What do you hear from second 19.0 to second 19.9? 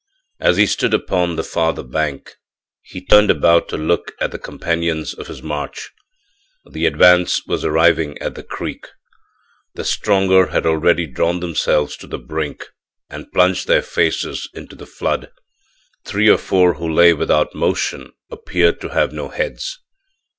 no heads.